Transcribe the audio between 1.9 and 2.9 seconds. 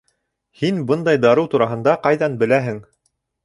ҡайҙан беләһең?